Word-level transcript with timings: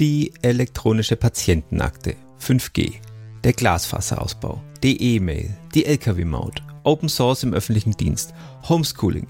Die 0.00 0.32
elektronische 0.40 1.14
Patientenakte, 1.14 2.16
5G, 2.40 2.94
der 3.44 3.52
Glasfaserausbau, 3.52 4.62
die 4.82 5.16
E-Mail, 5.16 5.50
die 5.74 5.84
Lkw-Maut, 5.84 6.62
Open 6.84 7.10
Source 7.10 7.42
im 7.42 7.52
öffentlichen 7.52 7.94
Dienst, 7.94 8.32
Homeschooling. 8.66 9.26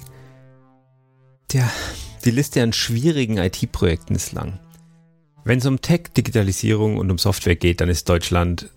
Tja, 1.48 1.68
die 2.24 2.30
Liste 2.30 2.62
an 2.62 2.72
schwierigen 2.72 3.38
IT-Projekten 3.38 4.14
ist 4.14 4.30
lang. 4.32 4.60
Wenn 5.44 5.58
es 5.58 5.66
um 5.66 5.80
Tech, 5.80 6.02
Digitalisierung 6.16 6.98
und 6.98 7.10
um 7.10 7.18
Software 7.18 7.56
geht, 7.56 7.80
dann 7.80 7.88
ist 7.88 8.08
Deutschland, 8.08 8.70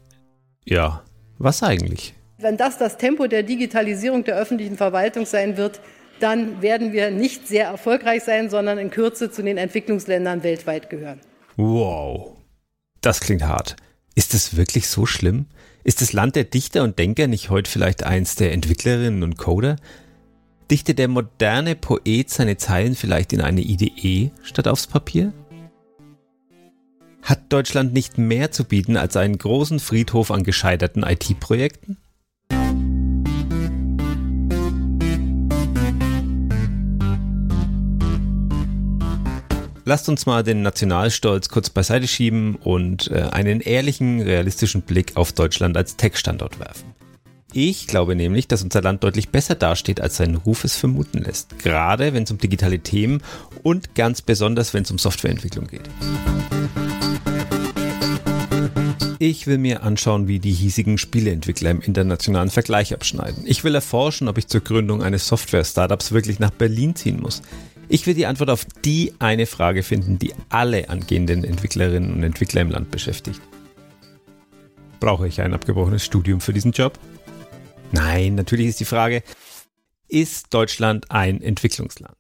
ja, 0.66 1.04
was 1.38 1.62
eigentlich? 1.62 2.16
Wenn 2.40 2.58
das 2.58 2.80
das 2.80 2.98
Tempo 2.98 3.28
der 3.28 3.44
Digitalisierung 3.44 4.24
der 4.24 4.36
öffentlichen 4.36 4.78
Verwaltung 4.78 5.28
sein 5.28 5.58
wird, 5.58 5.80
dann 6.20 6.64
werden 6.64 6.92
wir 6.92 7.12
nicht 7.12 7.48
sehr 7.48 7.68
erfolgreich 7.68 8.24
sein, 8.24 8.50
sondern 8.50 8.80
in 8.80 8.90
Kürze 8.90 9.30
zu 9.30 9.44
den 9.44 9.58
Entwicklungsländern 9.60 10.42
weltweit 10.42 10.90
gehören. 10.90 11.20
Wow, 11.56 12.38
das 13.02 13.20
klingt 13.20 13.44
hart. 13.44 13.76
Ist 14.16 14.34
es 14.34 14.56
wirklich 14.56 14.88
so 14.88 15.06
schlimm? 15.06 15.46
Ist 15.84 16.02
das 16.02 16.14
Land 16.14 16.36
der 16.36 16.46
Dichter 16.46 16.84
und 16.84 16.98
Denker 16.98 17.28
nicht 17.28 17.50
heute 17.50 17.70
vielleicht 17.70 18.04
eins 18.04 18.36
der 18.36 18.54
Entwicklerinnen 18.54 19.24
und 19.24 19.38
Coder? 19.38 19.76
Dichtet 20.72 20.98
der 20.98 21.08
moderne 21.08 21.76
Poet 21.76 22.30
seine 22.30 22.58
Zeilen 22.58 22.96
vielleicht 22.96 23.34
in 23.34 23.42
eine 23.42 23.62
IDE 23.62 24.32
statt 24.44 24.68
aufs 24.68 24.88
Papier? 24.88 25.34
Hat 27.22 27.52
Deutschland 27.52 27.94
nicht 27.94 28.18
mehr 28.18 28.52
zu 28.52 28.64
bieten 28.64 28.98
als 28.98 29.16
einen 29.16 29.38
großen 29.38 29.80
Friedhof 29.80 30.32
an 30.32 30.44
gescheiterten 30.44 31.04
IT-Projekten? 31.04 31.98
Lasst 39.86 40.08
uns 40.08 40.26
mal 40.26 40.44
den 40.44 40.62
Nationalstolz 40.62 41.50
kurz 41.50 41.70
beiseite 41.70 42.08
schieben 42.08 42.56
und 42.56 43.12
äh, 43.12 43.24
einen 43.32 43.60
ehrlichen, 43.60 44.22
realistischen 44.22 44.82
Blick 44.82 45.18
auf 45.18 45.34
Deutschland 45.34 45.76
als 45.76 45.98
Tech-Standort 45.98 46.58
werfen. 46.58 46.94
Ich 47.52 47.86
glaube 47.86 48.16
nämlich, 48.16 48.48
dass 48.48 48.64
unser 48.64 48.82
Land 48.82 49.04
deutlich 49.04 49.30
besser 49.30 49.56
dasteht, 49.56 50.00
als 50.00 50.16
sein 50.16 50.36
Ruf 50.36 50.64
es 50.64 50.78
vermuten 50.78 51.20
lässt. 51.20 51.60
Gerade 51.60 52.14
wenn 52.14 52.24
es 52.24 52.32
um 52.32 52.38
digitale 52.38 52.80
Themen 52.80 53.22
und 53.62 53.94
ganz 53.94 54.22
besonders, 54.22 54.74
wenn 54.74 54.84
es 54.84 54.92
um 54.92 54.98
Softwareentwicklung 54.98 55.68
geht. 55.68 55.90
Ich 59.20 59.48
will 59.48 59.58
mir 59.58 59.84
anschauen, 59.84 60.28
wie 60.28 60.40
die 60.40 60.52
hiesigen 60.52 60.98
Spieleentwickler 60.98 61.72
im 61.72 61.82
internationalen 61.82 62.50
Vergleich 62.50 62.94
abschneiden. 62.94 63.44
Ich 63.46 63.64
will 63.64 63.76
erforschen, 63.76 64.28
ob 64.30 64.38
ich 64.38 64.48
zur 64.48 64.62
Gründung 64.62 65.04
eines 65.04 65.28
Software-Startups 65.28 66.12
wirklich 66.14 66.40
nach 66.40 66.52
Berlin 66.52 66.96
ziehen 66.96 67.22
muss. 67.22 67.42
Ich 67.94 68.08
will 68.08 68.16
die 68.16 68.26
Antwort 68.26 68.50
auf 68.50 68.66
die 68.84 69.14
eine 69.20 69.46
Frage 69.46 69.84
finden, 69.84 70.18
die 70.18 70.34
alle 70.50 70.90
angehenden 70.90 71.44
Entwicklerinnen 71.44 72.12
und 72.12 72.24
Entwickler 72.24 72.62
im 72.62 72.72
Land 72.72 72.90
beschäftigt. 72.90 73.40
Brauche 75.00 75.28
ich 75.28 75.42
ein 75.42 75.54
abgebrochenes 75.54 76.04
Studium 76.04 76.42
für 76.42 76.54
diesen 76.54 76.72
Job? 76.72 76.98
Nein, 77.92 78.34
natürlich 78.34 78.66
ist 78.66 78.80
die 78.80 78.86
Frage, 78.86 79.22
ist 80.08 80.52
Deutschland 80.56 81.12
ein 81.12 81.40
Entwicklungsland? 81.40 82.18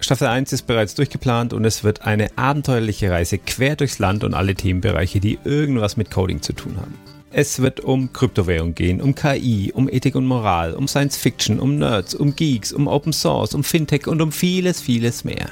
Staffel 0.00 0.26
1 0.26 0.52
ist 0.52 0.66
bereits 0.66 0.96
durchgeplant 0.96 1.52
und 1.52 1.64
es 1.64 1.84
wird 1.84 2.02
eine 2.02 2.36
abenteuerliche 2.36 3.12
Reise 3.12 3.38
quer 3.38 3.76
durchs 3.76 4.00
Land 4.00 4.24
und 4.24 4.34
alle 4.34 4.56
Themenbereiche, 4.56 5.20
die 5.20 5.38
irgendwas 5.44 5.96
mit 5.96 6.10
Coding 6.10 6.42
zu 6.42 6.52
tun 6.52 6.78
haben. 6.78 7.21
Es 7.34 7.62
wird 7.62 7.80
um 7.80 8.12
Kryptowährung 8.12 8.74
gehen, 8.74 9.00
um 9.00 9.14
KI, 9.14 9.72
um 9.74 9.88
Ethik 9.88 10.16
und 10.16 10.26
Moral, 10.26 10.74
um 10.74 10.86
Science 10.86 11.16
Fiction, 11.16 11.60
um 11.60 11.78
Nerds, 11.78 12.14
um 12.14 12.36
Geeks, 12.36 12.74
um 12.74 12.86
Open 12.86 13.14
Source, 13.14 13.54
um 13.54 13.64
Fintech 13.64 14.06
und 14.06 14.20
um 14.20 14.32
vieles, 14.32 14.82
vieles 14.82 15.24
mehr. 15.24 15.48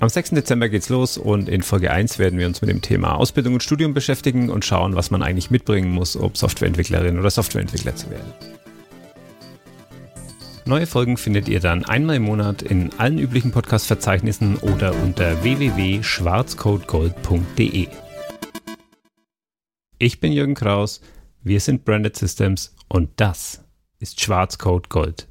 Am 0.00 0.08
6. 0.08 0.30
Dezember 0.30 0.68
geht's 0.68 0.88
los 0.88 1.18
und 1.18 1.48
in 1.48 1.62
Folge 1.62 1.92
1 1.92 2.18
werden 2.18 2.36
wir 2.36 2.48
uns 2.48 2.60
mit 2.62 2.70
dem 2.70 2.82
Thema 2.82 3.14
Ausbildung 3.14 3.54
und 3.54 3.62
Studium 3.62 3.94
beschäftigen 3.94 4.50
und 4.50 4.64
schauen, 4.64 4.96
was 4.96 5.12
man 5.12 5.22
eigentlich 5.22 5.52
mitbringen 5.52 5.92
muss, 5.92 6.16
um 6.16 6.34
Softwareentwicklerin 6.34 7.20
oder 7.20 7.30
Softwareentwickler 7.30 7.94
zu 7.94 8.10
werden. 8.10 8.32
Neue 10.64 10.88
Folgen 10.88 11.16
findet 11.16 11.48
ihr 11.48 11.60
dann 11.60 11.84
einmal 11.84 12.16
im 12.16 12.24
Monat 12.24 12.62
in 12.62 12.90
allen 12.98 13.18
üblichen 13.18 13.52
Podcast-Verzeichnissen 13.52 14.56
oder 14.56 14.92
unter 15.00 15.44
www.schwarzcodegold.de. 15.44 17.86
Ich 20.02 20.18
bin 20.18 20.32
Jürgen 20.32 20.54
Kraus, 20.54 21.02
wir 21.42 21.60
sind 21.60 21.84
Branded 21.84 22.16
Systems 22.16 22.74
und 22.88 23.10
das 23.16 23.62
ist 23.98 24.18
Schwarzcode 24.18 24.88
Gold. 24.88 25.28